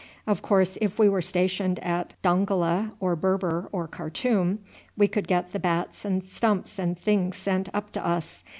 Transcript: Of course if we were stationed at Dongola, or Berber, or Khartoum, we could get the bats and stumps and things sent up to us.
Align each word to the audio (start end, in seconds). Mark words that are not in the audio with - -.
Of 0.25 0.41
course 0.41 0.79
if 0.81 0.97
we 0.97 1.07
were 1.09 1.21
stationed 1.21 1.77
at 1.77 2.15
Dongola, 2.23 2.93
or 2.99 3.15
Berber, 3.15 3.69
or 3.71 3.87
Khartoum, 3.87 4.57
we 4.97 5.07
could 5.07 5.27
get 5.27 5.51
the 5.51 5.59
bats 5.59 6.05
and 6.05 6.23
stumps 6.23 6.79
and 6.79 6.97
things 6.97 7.37
sent 7.37 7.69
up 7.71 7.91
to 7.91 8.03
us. 8.03 8.43